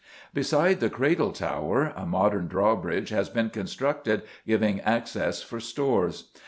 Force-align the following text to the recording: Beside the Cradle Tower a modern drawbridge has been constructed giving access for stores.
Beside 0.33 0.79
the 0.79 0.89
Cradle 0.89 1.31
Tower 1.31 1.93
a 1.95 2.07
modern 2.07 2.47
drawbridge 2.47 3.09
has 3.09 3.29
been 3.29 3.51
constructed 3.51 4.23
giving 4.47 4.81
access 4.81 5.43
for 5.43 5.59
stores. 5.59 6.31